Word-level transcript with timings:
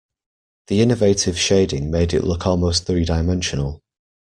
The 0.65 0.81
innovative 0.81 1.37
shading 1.37 1.91
made 1.91 2.11
it 2.11 2.23
look 2.23 2.47
almost 2.47 2.87
three-dimensional. 2.87 3.83